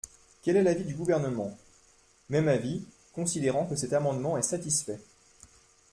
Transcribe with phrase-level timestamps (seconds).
[0.41, 1.55] Quel est l’avis du Gouvernement?
[2.29, 4.99] Même avis, considérant que cet amendement est satisfait.